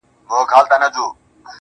ښكلو 0.33 0.43
ته 0.47 0.49
كاته 0.51 0.75
اكثر. 0.87 1.09